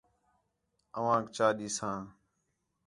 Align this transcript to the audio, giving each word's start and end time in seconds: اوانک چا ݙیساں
اوانک 0.97 1.25
چا 1.35 1.47
ݙیساں 1.57 1.99